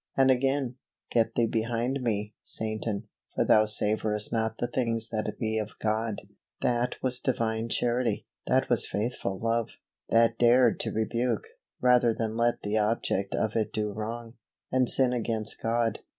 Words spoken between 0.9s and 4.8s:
"Get thee behind me, Satan, for thou savourest not the